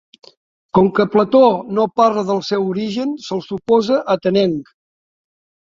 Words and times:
Com 0.77 0.87
que 0.99 1.05
Plató 1.15 1.41
no 1.79 1.85
parla 2.01 2.25
del 2.31 2.41
seu 2.49 2.65
origen 2.71 3.15
se'l 3.27 3.45
suposa 3.51 4.03
atenenc. 4.15 4.77